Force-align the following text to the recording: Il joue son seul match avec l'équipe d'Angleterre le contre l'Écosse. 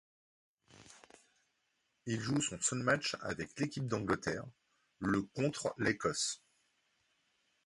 Il 2.07 2.19
joue 2.19 2.41
son 2.41 2.59
seul 2.59 2.79
match 2.79 3.15
avec 3.21 3.59
l'équipe 3.59 3.85
d'Angleterre 3.85 4.43
le 4.97 5.21
contre 5.21 5.75
l'Écosse. 5.77 6.41